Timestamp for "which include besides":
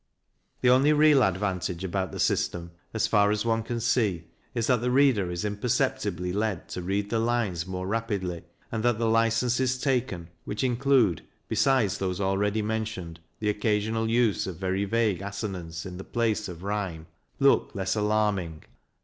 10.43-11.99